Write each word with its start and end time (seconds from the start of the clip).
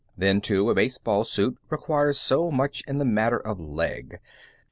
Then 0.17 0.41
too, 0.41 0.67
a 0.71 0.73
baseball 0.73 1.25
suit 1.25 1.59
requires 1.69 2.17
so 2.19 2.49
much 2.49 2.81
in 2.87 2.97
the 2.97 3.05
matter 3.05 3.37
of 3.37 3.59
leg. 3.59 4.17